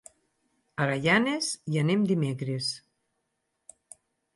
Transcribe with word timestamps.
A 0.81 0.87
Gaianes 0.93 1.51
hi 1.73 1.79
anem 1.85 2.09
dimecres. 2.15 2.75